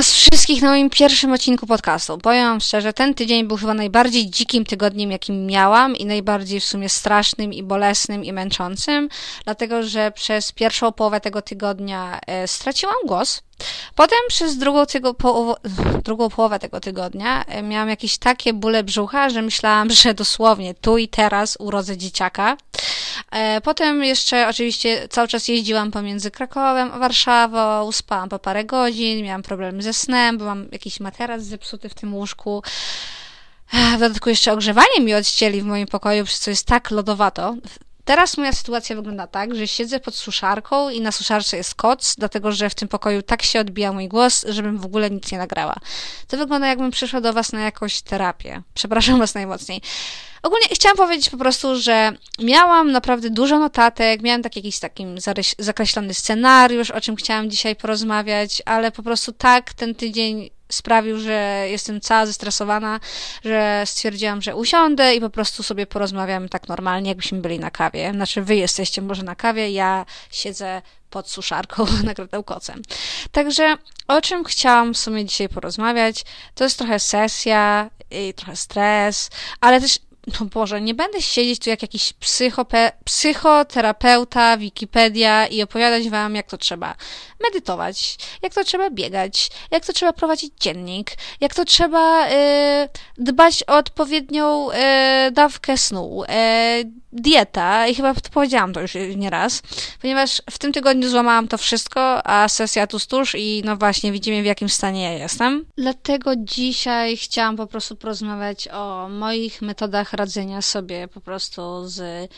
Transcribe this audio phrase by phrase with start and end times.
[0.00, 2.18] Was wszystkich na moim pierwszym odcinku podcastu.
[2.18, 6.64] Powiem Wam szczerze, ten tydzień był chyba najbardziej dzikim tygodniem, jakim miałam i najbardziej w
[6.64, 9.08] sumie strasznym i bolesnym i męczącym,
[9.44, 13.42] dlatego że przez pierwszą połowę tego tygodnia e, straciłam głos.
[13.94, 15.14] Potem przez drugą, tygo,
[16.04, 20.98] drugą połowę tego tygodnia e, miałam jakieś takie bóle brzucha, że myślałam, że dosłownie tu
[20.98, 22.56] i teraz urodzę dzieciaka.
[23.30, 29.24] E, potem jeszcze oczywiście cały czas jeździłam pomiędzy Krakowem a Warszawą, spałam po parę godzin,
[29.24, 32.62] miałam problemy ze snem, bo mam jakiś materac zepsuty w tym łóżku.
[33.72, 37.56] E, w dodatku jeszcze ogrzewanie mi odcięli w moim pokoju, przez co jest tak lodowato.
[38.10, 42.52] Teraz moja sytuacja wygląda tak, że siedzę pod suszarką i na suszarce jest koc, dlatego
[42.52, 45.76] że w tym pokoju tak się odbija mój głos, żebym w ogóle nic nie nagrała.
[46.28, 48.62] To wygląda jakbym przyszła do Was na jakąś terapię.
[48.74, 49.80] Przepraszam Was najmocniej.
[50.42, 55.06] Ogólnie chciałam powiedzieć po prostu, że miałam naprawdę dużo notatek, miałam tak jakiś taki
[55.58, 61.66] zakreślony scenariusz, o czym chciałam dzisiaj porozmawiać, ale po prostu tak ten tydzień sprawił, że
[61.70, 63.00] jestem cała zestresowana,
[63.44, 68.12] że stwierdziłam, że usiądę i po prostu sobie porozmawiam tak normalnie, jakbyśmy byli na kawie.
[68.12, 72.82] Znaczy, wy jesteście może na kawie, ja siedzę pod suszarką nakrytą kocem.
[73.32, 73.76] Także
[74.08, 79.80] o czym chciałam w sumie dzisiaj porozmawiać, to jest trochę sesja i trochę stres, ale
[79.80, 82.12] też no Boże, nie będę siedzieć tu jak jakiś
[83.04, 86.94] psychoterapeuta, Wikipedia i opowiadać wam, jak to trzeba
[87.40, 91.10] medytować, jak to trzeba biegać, jak to trzeba prowadzić dziennik,
[91.40, 92.32] jak to trzeba y,
[93.18, 94.74] dbać o odpowiednią y,
[95.30, 96.26] dawkę snu, y,
[97.12, 99.62] dieta i chyba powiedziałam to już nieraz,
[100.00, 104.42] ponieważ w tym tygodniu złamałam to wszystko, a sesja tu tuż i no właśnie widzimy
[104.42, 105.64] w jakim stanie ja jestem.
[105.78, 112.30] Dlatego dzisiaj chciałam po prostu porozmawiać o moich metodach radzenia sobie po prostu z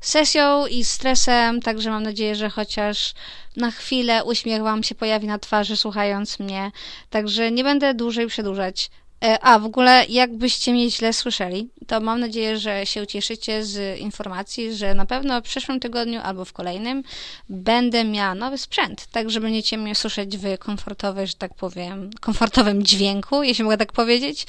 [0.00, 3.14] sesją i stresem, także mam nadzieję, że chociaż
[3.56, 6.72] na chwilę uśmiech Wam się pojawi na twarzy słuchając mnie,
[7.10, 8.90] także nie będę dłużej przedłużać.
[9.24, 13.98] E, a, w ogóle, jakbyście mnie źle słyszeli, to mam nadzieję, że się ucieszycie z
[13.98, 17.02] informacji, że na pewno w przyszłym tygodniu albo w kolejnym
[17.48, 22.82] będę miała nowy sprzęt, tak że będziecie mnie słyszeć w komfortowej, że tak powiem, komfortowym
[22.82, 24.46] dźwięku, jeśli mogę tak powiedzieć.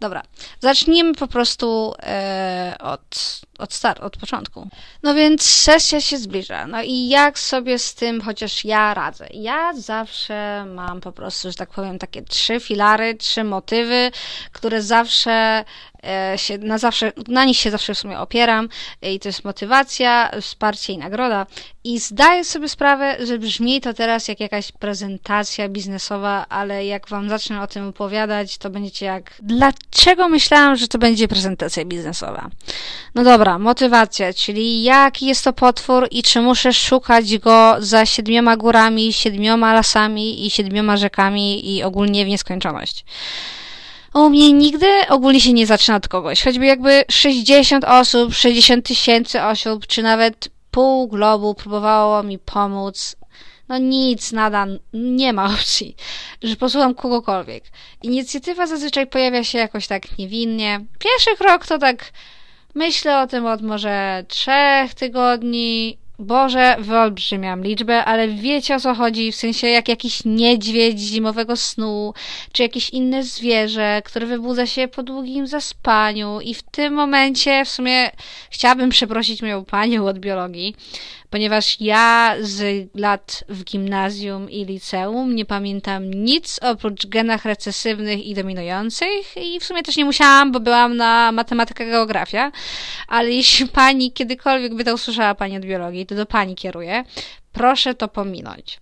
[0.00, 0.22] Dobra,
[0.60, 4.68] zacznijmy po prostu e, od, od start, od początku.
[5.02, 6.66] No więc sesja się zbliża.
[6.66, 9.28] No i jak sobie z tym chociaż ja radzę?
[9.30, 14.10] Ja zawsze mam po prostu, że tak powiem, takie trzy filary, trzy motywy,
[14.52, 15.64] które zawsze
[16.36, 18.68] się na zawsze, na nich się zawsze w sumie opieram
[19.02, 21.46] i to jest motywacja, wsparcie i nagroda.
[21.84, 27.28] I zdaję sobie sprawę, że brzmi to teraz jak jakaś prezentacja biznesowa, ale jak wam
[27.28, 32.50] zacznę o tym opowiadać, to będziecie jak, dlaczego myślałam, że to będzie prezentacja biznesowa?
[33.14, 38.56] No dobra, motywacja, czyli jaki jest to potwór i czy muszę szukać go za siedmioma
[38.56, 43.04] górami, siedmioma lasami i siedmioma rzekami i ogólnie w nieskończoność.
[44.14, 46.44] U mnie nigdy ogólnie się nie zaczyna od kogoś.
[46.44, 53.16] Choćby jakby 60 osób, 60 tysięcy osób, czy nawet pół globu próbowało mi pomóc.
[53.68, 55.96] No nic, nada, nie ma opcji,
[56.42, 57.64] że posłucham kogokolwiek.
[58.02, 60.80] Inicjatywa zazwyczaj pojawia się jakoś tak niewinnie.
[60.98, 62.12] Pierwszy krok to tak
[62.74, 69.32] myślę o tym od może trzech tygodni, Boże, wyolbrzymiam liczbę, ale wiecie o co chodzi,
[69.32, 72.14] w sensie jak jakiś niedźwiedź zimowego snu,
[72.52, 77.68] czy jakieś inne zwierzę, które wybudza się po długim zaspaniu i w tym momencie w
[77.68, 78.10] sumie
[78.50, 80.76] chciałabym przeprosić moją panią od biologii,
[81.32, 88.34] ponieważ ja z lat w gimnazjum i liceum nie pamiętam nic oprócz genach recesywnych i
[88.34, 92.52] dominujących i w sumie też nie musiałam, bo byłam na matematyka geografia,
[93.08, 97.04] ale jeśli pani kiedykolwiek by to usłyszała pani od biologii, to do pani kieruję,
[97.52, 98.80] proszę to pominąć.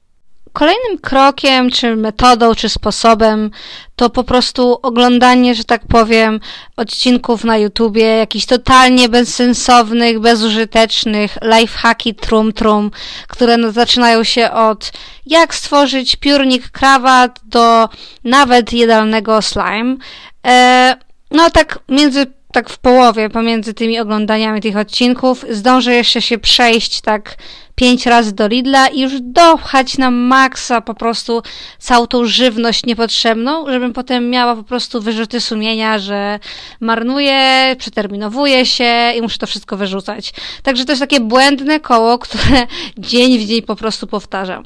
[0.53, 3.51] Kolejnym krokiem, czy metodą, czy sposobem
[3.97, 6.41] to po prostu oglądanie, że tak powiem,
[6.77, 12.91] odcinków na YouTubie, jakichś totalnie bezsensownych, bezużytecznych lifehacki trum trum,
[13.29, 14.93] które no, zaczynają się od
[15.27, 17.89] jak stworzyć piórnik krawat do
[18.25, 19.97] nawet jedalnego slime.
[20.47, 20.97] E,
[21.31, 27.01] no tak między tak w połowie pomiędzy tymi oglądaniami tych odcinków zdążę jeszcze się przejść
[27.01, 27.37] tak
[27.75, 31.43] pięć razy do Lidla i już dopchać na maksa po prostu
[31.79, 36.39] całą tą żywność niepotrzebną, żebym potem miała po prostu wyrzuty sumienia, że
[36.81, 40.33] marnuję, przeterminowuję się i muszę to wszystko wyrzucać.
[40.63, 42.67] Także to jest takie błędne koło, które
[42.99, 44.63] dzień w dzień po prostu powtarzam.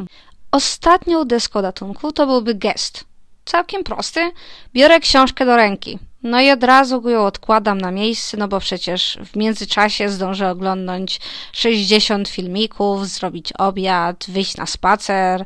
[0.51, 3.05] Ostatnią deską ratunku to byłby gest.
[3.45, 4.31] Całkiem prosty.
[4.75, 5.99] Biorę książkę do ręki.
[6.25, 11.21] No i od razu ją odkładam na miejsce, no bo przecież w międzyczasie zdążę oglądać
[11.53, 15.45] 60 filmików, zrobić obiad, wyjść na spacer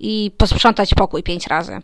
[0.00, 1.80] i posprzątać pokój pięć razy.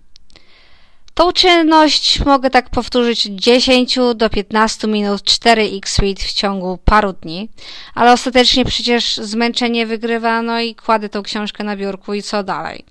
[1.15, 7.13] Tą czynność mogę tak powtórzyć od 10 do 15 minut 4x speed w ciągu paru
[7.13, 7.49] dni,
[7.95, 12.85] ale ostatecznie przecież zmęczenie wygrywa, no i kładę tą książkę na biurku i co dalej.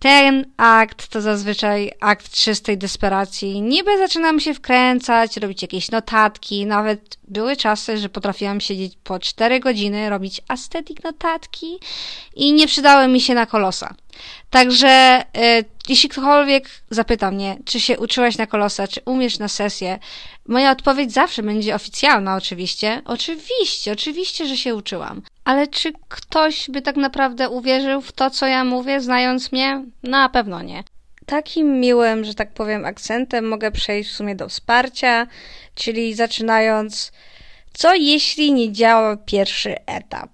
[0.00, 3.62] Ten akt to zazwyczaj akt czystej desperacji.
[3.62, 6.66] Niby zaczynam się wkręcać, robić jakieś notatki.
[6.66, 11.78] Nawet były czasy, że potrafiłam siedzieć po 4 godziny, robić aesthetic notatki
[12.36, 13.94] i nie przydały mi się na kolosa.
[14.50, 19.98] Także y, jeśli ktokolwiek zapyta mnie, czy się uczyłaś na kolosa, czy umiesz na sesję,
[20.48, 23.02] moja odpowiedź zawsze będzie oficjalna, oczywiście.
[23.04, 25.22] Oczywiście, oczywiście, że się uczyłam.
[25.44, 29.84] Ale czy ktoś by tak naprawdę uwierzył w to, co ja mówię, znając mnie?
[30.02, 30.84] Na pewno nie.
[31.26, 35.26] Takim miłym, że tak powiem, akcentem mogę przejść w sumie do wsparcia,
[35.74, 37.12] czyli zaczynając,
[37.72, 40.30] co jeśli nie działa pierwszy etap?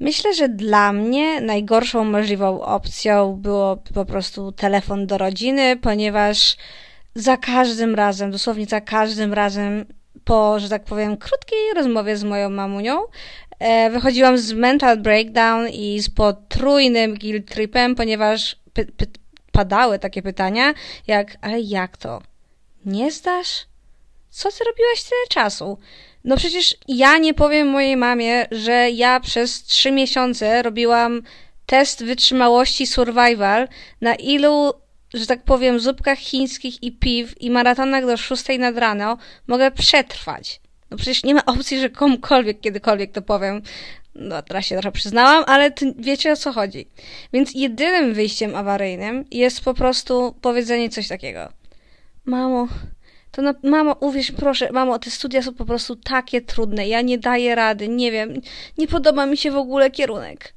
[0.00, 6.56] Myślę, że dla mnie najgorszą możliwą opcją było po prostu telefon do rodziny, ponieważ
[7.14, 9.86] za każdym razem, dosłownie za każdym razem,
[10.24, 13.02] po, że tak powiem, krótkiej rozmowie z moją mamunią,
[13.58, 18.56] e, wychodziłam z mental breakdown i z potrójnym guilt tripem, ponieważ
[19.52, 20.74] padały takie pytania,
[21.06, 22.22] jak, ale jak to?
[22.84, 23.66] Nie zdasz?
[24.30, 25.78] Co ty robiłaś tyle czasu?
[26.24, 31.22] No przecież ja nie powiem mojej mamie, że ja przez trzy miesiące robiłam
[31.66, 33.68] test wytrzymałości survival
[34.00, 34.72] na ilu,
[35.14, 40.60] że tak powiem, zupkach chińskich i piw i maratonach do szóstej nad rano mogę przetrwać.
[40.90, 43.62] No przecież nie ma opcji, że komukolwiek kiedykolwiek to powiem.
[44.14, 46.88] No teraz się trochę przyznałam, ale wiecie o co chodzi.
[47.32, 51.52] Więc jedynym wyjściem awaryjnym jest po prostu powiedzenie coś takiego.
[52.24, 52.68] Mamo,
[53.30, 57.18] to no, mamo, uwierz, proszę, mamo, te studia są po prostu takie trudne, ja nie
[57.18, 58.34] daję rady, nie wiem,
[58.78, 60.54] nie podoba mi się w ogóle kierunek.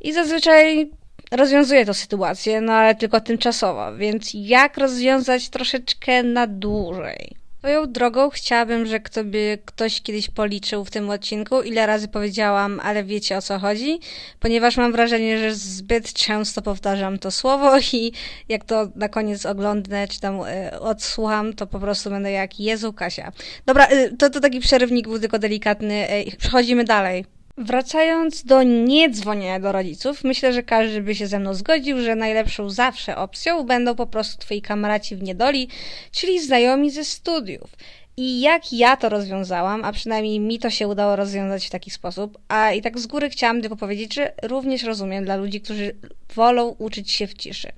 [0.00, 0.90] I zazwyczaj
[1.30, 7.43] rozwiązuje to sytuację, no ale tylko tymczasowo, więc jak rozwiązać troszeczkę na dłużej?
[7.64, 12.80] Swoją drogą chciałabym, że kto by ktoś kiedyś policzył w tym odcinku, ile razy powiedziałam,
[12.80, 14.00] ale wiecie o co chodzi,
[14.40, 18.12] ponieważ mam wrażenie, że zbyt często powtarzam to słowo i
[18.48, 22.92] jak to na koniec oglądnę, czy tam y, odsłucham, to po prostu będę jak Jezu
[22.92, 23.32] Kasia.
[23.66, 26.10] Dobra, y, to, to taki przerywnik był tylko delikatny.
[26.10, 27.33] Y, przechodzimy dalej.
[27.56, 32.70] Wracając do niedzwonienia do rodziców, myślę, że każdy by się ze mną zgodził, że najlepszą
[32.70, 35.68] zawsze opcją będą po prostu twoi kamraci w niedoli,
[36.10, 37.70] czyli znajomi ze studiów.
[38.16, 42.38] I jak ja to rozwiązałam, a przynajmniej mi to się udało rozwiązać w taki sposób,
[42.48, 45.96] a i tak z góry chciałam tylko powiedzieć, że również rozumiem dla ludzi, którzy
[46.34, 47.72] wolą uczyć się w ciszy.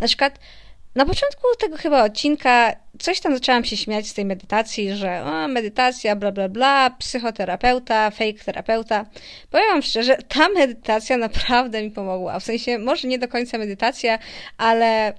[0.00, 0.38] Na przykład
[0.94, 5.48] na początku tego chyba odcinka coś tam zaczęłam się śmiać z tej medytacji, że o,
[5.48, 9.06] medytacja, bla, bla, bla, psychoterapeuta, fake terapeuta.
[9.50, 12.40] Powiem wam szczerze, ta medytacja naprawdę mi pomogła.
[12.40, 14.18] W sensie, może nie do końca medytacja,
[14.58, 15.14] ale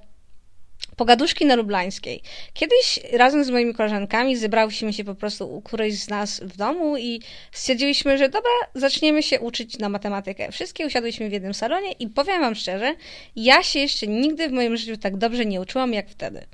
[0.96, 2.22] Pogaduszki na Lublańskiej.
[2.54, 6.96] Kiedyś razem z moimi koleżankami zebrałyśmy się po prostu u którejś z nas w domu
[6.96, 7.20] i
[7.52, 10.52] stwierdziliśmy, że dobra, zaczniemy się uczyć na matematykę.
[10.52, 12.94] Wszystkie usiadłyśmy w jednym salonie i powiem wam szczerze,
[13.36, 16.46] ja się jeszcze nigdy w moim życiu tak dobrze nie uczyłam jak wtedy.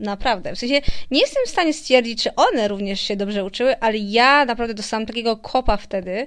[0.00, 0.54] Naprawdę.
[0.54, 0.80] W sensie
[1.10, 5.06] nie jestem w stanie stwierdzić, czy one również się dobrze uczyły, ale ja naprawdę dostałam
[5.06, 6.26] takiego kopa wtedy.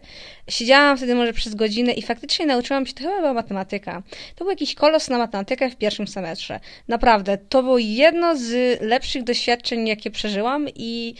[0.49, 4.03] Siedziałam wtedy może przez godzinę i faktycznie nauczyłam się, to chyba była matematyka.
[4.35, 6.59] To był jakiś kolos na matematykę w pierwszym semestrze.
[6.87, 7.37] Naprawdę.
[7.37, 11.15] To było jedno z lepszych doświadczeń, jakie przeżyłam i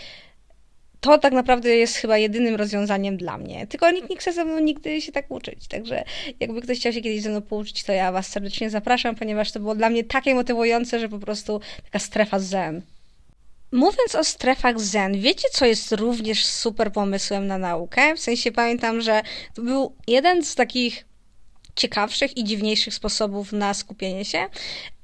[1.03, 3.67] to tak naprawdę jest chyba jedynym rozwiązaniem dla mnie.
[3.67, 5.67] Tylko nikt nie chce ze mną nigdy się tak uczyć.
[5.67, 6.03] Także
[6.39, 9.59] jakby ktoś chciał się kiedyś ze mną pouczyć, to ja Was serdecznie zapraszam, ponieważ to
[9.59, 12.81] było dla mnie takie motywujące, że po prostu taka strefa zen.
[13.71, 18.15] Mówiąc o strefach zen, wiecie co jest również super pomysłem na naukę?
[18.15, 19.21] W sensie pamiętam, że
[19.55, 21.05] to był jeden z takich
[21.75, 24.45] ciekawszych i dziwniejszych sposobów na skupienie się.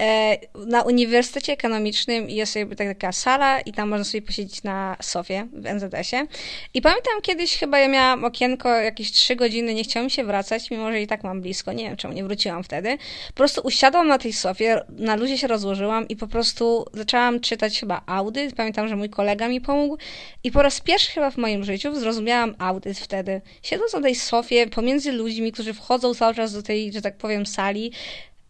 [0.01, 5.47] E, na Uniwersytecie Ekonomicznym jest jakby taka sala i tam można sobie posiedzieć na sofie
[5.53, 6.27] w NZS-ie.
[6.73, 10.91] I pamiętam kiedyś chyba ja miałam okienko jakieś trzy godziny, nie chciałam się wracać, mimo
[10.91, 12.97] że i tak mam blisko, nie wiem czemu nie wróciłam wtedy.
[13.27, 17.79] Po prostu usiadłam na tej sofie, na luzie się rozłożyłam i po prostu zaczęłam czytać
[17.79, 18.55] chyba audyt.
[18.55, 19.97] Pamiętam, że mój kolega mi pomógł
[20.43, 23.41] i po raz pierwszy chyba w moim życiu zrozumiałam audyt wtedy.
[23.63, 27.45] Siedząc na tej sofie pomiędzy ludźmi, którzy wchodzą cały czas do tej, że tak powiem,
[27.45, 27.91] sali,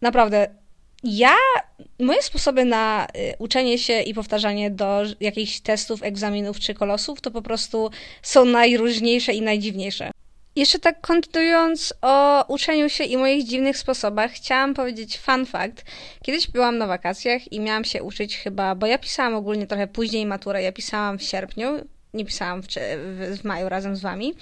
[0.02, 0.48] naprawdę
[1.04, 1.36] ja,
[2.00, 7.32] moje sposoby na y, uczenie się i powtarzanie do jakichś testów, egzaminów czy kolosów to
[7.32, 7.90] po prostu
[8.22, 10.12] są najróżniejsze i najdziwniejsze.
[10.56, 15.86] Jeszcze tak kontynuując o uczeniu się i moich dziwnych sposobach, chciałam powiedzieć fun fact.
[16.24, 20.26] Kiedyś byłam na wakacjach i miałam się uczyć chyba, bo ja pisałam ogólnie trochę później
[20.26, 21.68] maturę, ja pisałam w sierpniu,
[22.14, 24.34] nie pisałam w, w, w maju razem z wami.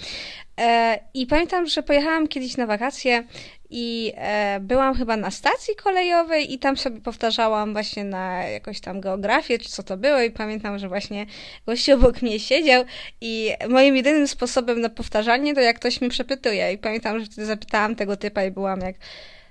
[0.60, 3.24] E, I pamiętam, że pojechałam kiedyś na wakacje
[3.70, 9.02] i e, byłam chyba na stacji kolejowej i tam sobie powtarzałam właśnie na jakąś tam
[9.02, 11.26] geografię, czy co to było i pamiętam, że właśnie
[11.66, 12.86] gościu obok mnie siedział
[13.22, 17.46] i moim jedynym sposobem na powtarzanie to jak ktoś mi przepytuje i pamiętam, że wtedy
[17.46, 18.96] zapytałam tego typa i byłam jak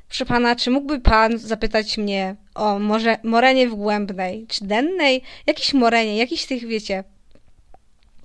[0.08, 5.22] Proszę pana, czy mógłby pan zapytać mnie o może morenie wgłębnej, czy dennej?
[5.46, 7.04] Jakiś morenie, jakiś tych, wiecie,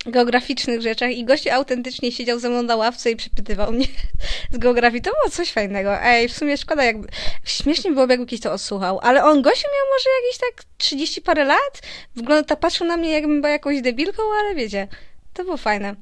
[0.05, 3.86] geograficznych rzeczach i gościu autentycznie siedział ze mną na ławce i przepytywał mnie
[4.53, 5.01] z geografii.
[5.01, 6.01] To było coś fajnego.
[6.01, 7.08] Ej, w sumie szkoda, jakby...
[7.46, 9.00] Śmiesznie byłoby, jakby ktoś to odsłuchał.
[9.03, 11.81] Ale on, gościu miał może jakieś tak 30 parę lat.
[12.15, 14.88] Wygląda, patrzył na mnie, jakbym była jakąś debilką, ale wiecie,
[15.34, 15.96] to było fajne.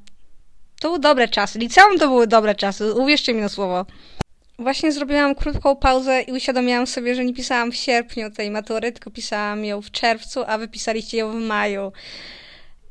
[0.80, 1.60] To były dobre czasy.
[1.60, 2.94] Liceum to były dobre czasy.
[2.94, 3.86] Uwierzcie mi na słowo.
[4.60, 9.12] Właśnie zrobiłam krótką pauzę i uświadomiłam sobie, że nie pisałam w sierpniu tej matury, tylko
[9.12, 11.92] pisałam ją w czerwcu, a wy pisaliście ją w maju.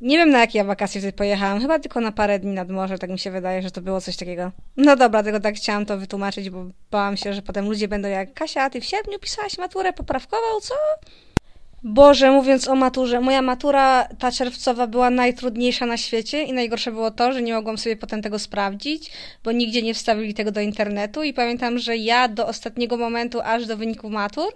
[0.01, 2.99] Nie wiem na jakie ja wakacje wtedy pojechałam, chyba tylko na parę dni nad morze,
[2.99, 4.53] tak mi się wydaje, że to było coś takiego.
[4.77, 8.35] No dobra, tylko tak chciałam to wytłumaczyć, bo bałam się, że potem ludzie będą jak
[8.35, 10.75] Kasia, a ty w sierpniu pisałaś maturę poprawkową, co?
[11.83, 17.11] Boże, mówiąc o maturze, moja matura ta czerwcowa była najtrudniejsza na świecie i najgorsze było
[17.11, 19.11] to, że nie mogłam sobie potem tego sprawdzić,
[19.45, 23.67] bo nigdzie nie wstawili tego do internetu i pamiętam, że ja do ostatniego momentu, aż
[23.67, 24.53] do wyników matur,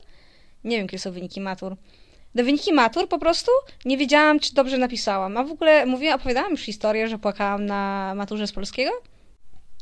[0.64, 1.76] nie wiem, jakie są wyniki matur,
[2.34, 3.50] do wyniki matur po prostu
[3.84, 5.36] nie wiedziałam, czy dobrze napisałam.
[5.36, 8.90] A w ogóle mówiłam, opowiadałam już historię, że płakałam na maturze z polskiego?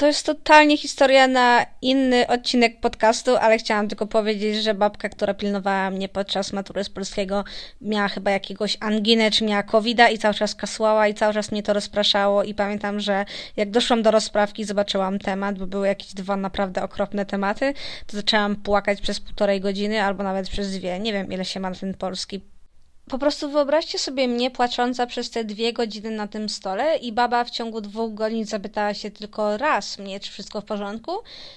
[0.00, 5.35] To jest totalnie historia na inny odcinek podcastu, ale chciałam tylko powiedzieć, że babka, która
[5.35, 7.45] pilnowała mnie podczas matury z polskiego,
[7.80, 11.62] miała chyba jakiegoś anginę, czy miała covida i cały czas kasłała i cały czas mnie
[11.62, 13.25] to rozpraszało i pamiętam, że
[13.57, 17.75] jak doszłam do rozprawki, zobaczyłam temat, bo były jakieś dwa naprawdę okropne tematy,
[18.07, 20.99] to zaczęłam płakać przez półtorej godziny albo nawet przez dwie.
[20.99, 22.40] Nie wiem, ile się ma ten polski
[23.11, 27.45] po prostu wyobraźcie sobie mnie płacząca przez te dwie godziny na tym stole i baba
[27.45, 31.12] w ciągu dwóch godzin zapytała się tylko raz mnie, czy wszystko w porządku.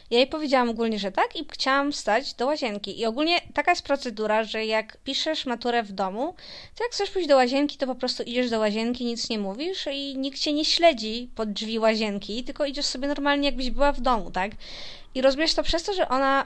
[0.10, 3.00] Ja jej powiedziałam ogólnie, że tak i chciałam wstać do łazienki.
[3.00, 6.34] I ogólnie taka jest procedura, że jak piszesz maturę w domu,
[6.76, 9.88] to jak chcesz pójść do łazienki, to po prostu idziesz do łazienki, nic nie mówisz
[9.92, 14.02] i nikt cię nie śledzi pod drzwi łazienki, tylko idziesz sobie normalnie jakbyś była w
[14.02, 14.52] domu, tak?
[15.16, 16.46] I rozumiesz to przez to, że ona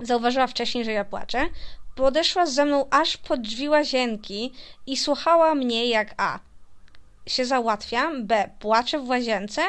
[0.00, 1.48] zauważyła wcześniej, że ja płaczę,
[1.94, 4.52] podeszła ze mną aż pod drzwi łazienki
[4.86, 6.38] i słuchała mnie jak A.
[7.26, 8.50] się załatwiam, B.
[8.60, 9.62] płaczę w łazience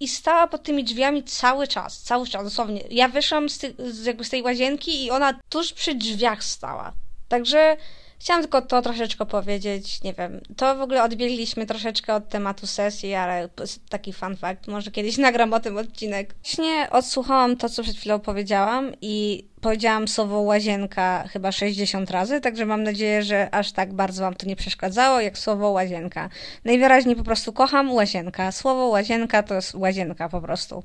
[0.00, 2.84] i stała pod tymi drzwiami cały czas, cały czas, dosłownie.
[2.90, 6.92] Ja wyszłam z, ty, z, jakby z tej łazienki i ona tuż przy drzwiach stała.
[7.28, 7.76] Także
[8.18, 13.14] Chciałam tylko to troszeczkę powiedzieć, nie wiem, to w ogóle odbiegliśmy troszeczkę od tematu sesji,
[13.14, 13.48] ale
[13.88, 16.34] taki fun fact, może kiedyś nagram o tym odcinek.
[16.44, 22.66] Właśnie odsłuchałam to, co przed chwilą powiedziałam i powiedziałam słowo łazienka chyba 60 razy, także
[22.66, 26.28] mam nadzieję, że aż tak bardzo wam to nie przeszkadzało, jak słowo łazienka.
[26.64, 28.52] Najwyraźniej po prostu kocham łazienka.
[28.52, 30.82] Słowo łazienka to jest łazienka po prostu.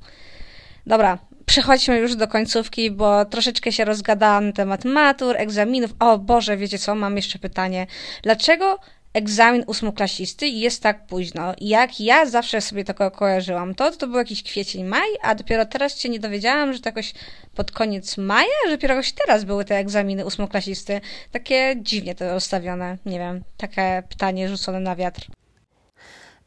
[0.86, 5.90] Dobra, przechodźmy już do końcówki, bo troszeczkę się rozgadałam na temat matur, egzaminów.
[5.98, 7.86] O Boże, wiecie co, mam jeszcze pytanie.
[8.22, 8.78] Dlaczego
[9.14, 11.54] egzamin ósmoklasisty jest tak późno?
[11.60, 15.98] Jak ja zawsze sobie tego kojarzyłam, to to był jakiś kwiecień, maj, a dopiero teraz
[15.98, 17.14] się nie dowiedziałam, że to jakoś
[17.54, 21.00] pod koniec maja, że dopiero jakoś teraz były te egzaminy ósmoklasisty.
[21.32, 25.26] Takie dziwnie to ustawione, nie wiem, takie pytanie rzucone na wiatr.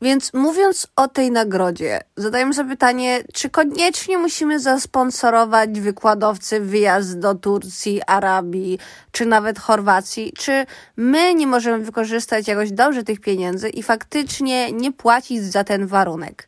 [0.01, 7.35] Więc mówiąc o tej nagrodzie, zadajemy sobie pytanie, czy koniecznie musimy zasponsorować wykładowcy wyjazd do
[7.35, 8.79] Turcji, Arabii,
[9.11, 10.33] czy nawet Chorwacji?
[10.37, 10.65] Czy
[10.97, 16.47] my nie możemy wykorzystać jakoś dobrze tych pieniędzy i faktycznie nie płacić za ten warunek?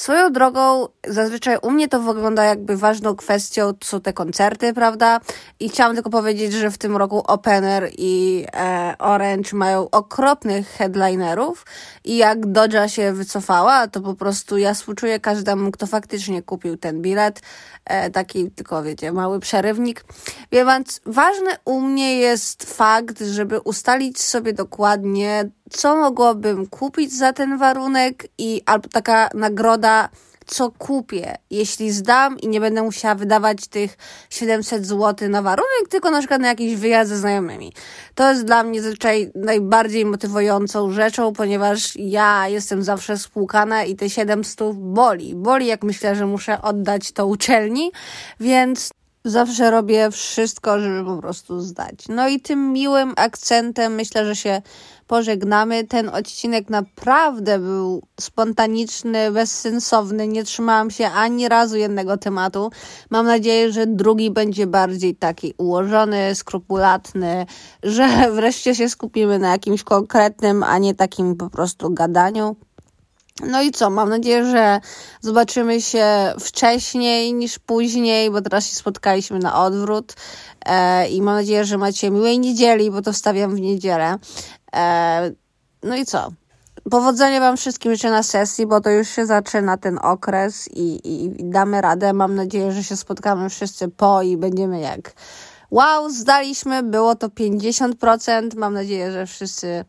[0.00, 5.20] Swoją drogą, zazwyczaj u mnie to wygląda jakby ważną kwestią są te koncerty, prawda?
[5.60, 11.66] I chciałam tylko powiedzieć, że w tym roku Opener i e, Orange mają okropnych headlinerów
[12.04, 17.02] i jak Dodża się wycofała, to po prostu ja współczuję każdemu, kto faktycznie kupił ten
[17.02, 17.40] bilet.
[17.84, 20.04] E, taki tylko, wiecie, mały przerywnik.
[20.52, 27.58] Więc ważny u mnie jest fakt, żeby ustalić sobie dokładnie, co mogłabym kupić za ten
[27.58, 30.08] warunek i albo taka nagroda,
[30.46, 33.96] co kupię, jeśli zdam i nie będę musiała wydawać tych
[34.30, 37.72] 700 zł na warunek, tylko na przykład na jakiś wyjazd ze znajomymi.
[38.14, 44.10] To jest dla mnie zazwyczaj najbardziej motywującą rzeczą, ponieważ ja jestem zawsze spłukana i te
[44.10, 45.34] 700 boli.
[45.34, 47.92] Boli, jak myślę, że muszę oddać to uczelni,
[48.40, 48.90] więc
[49.24, 52.08] zawsze robię wszystko, żeby po prostu zdać.
[52.08, 54.62] No i tym miłym akcentem myślę, że się
[55.10, 55.84] pożegnamy.
[55.84, 60.28] Ten odcinek naprawdę był spontaniczny, bezsensowny.
[60.28, 62.70] Nie trzymałam się ani razu jednego tematu.
[63.10, 67.46] Mam nadzieję, że drugi będzie bardziej taki ułożony, skrupulatny,
[67.82, 72.56] że wreszcie się skupimy na jakimś konkretnym, a nie takim po prostu gadaniu.
[73.46, 73.90] No i co?
[73.90, 74.80] Mam nadzieję, że
[75.20, 76.06] zobaczymy się
[76.40, 80.14] wcześniej niż później, bo teraz się spotkaliśmy na odwrót.
[80.66, 84.18] E, I mam nadzieję, że macie miłej niedzieli, bo to wstawiam w niedzielę.
[84.76, 85.30] E,
[85.82, 86.32] no i co?
[86.90, 91.24] Powodzenia Wam wszystkim życzę na sesji, bo to już się zaczyna ten okres i, i,
[91.24, 92.12] i damy radę.
[92.12, 95.12] Mam nadzieję, że się spotkamy wszyscy po i będziemy jak
[95.70, 98.56] wow, zdaliśmy, było to 50%.
[98.56, 99.84] Mam nadzieję, że wszyscy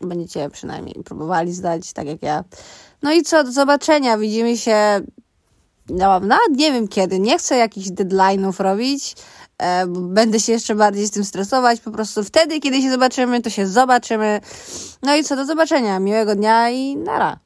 [0.00, 2.44] będziecie przynajmniej próbowali zdać, tak jak ja.
[3.02, 4.18] No i co, do zobaczenia.
[4.18, 5.00] Widzimy się,
[5.88, 7.18] no, nawet nie wiem kiedy.
[7.18, 9.16] Nie chcę jakichś deadline'ów robić,
[9.58, 11.80] e, będę się jeszcze bardziej z tym stresować.
[11.80, 14.40] Po prostu wtedy, kiedy się zobaczymy, to się zobaczymy.
[15.02, 15.98] No i co, do zobaczenia.
[15.98, 17.38] Miłego dnia i nara.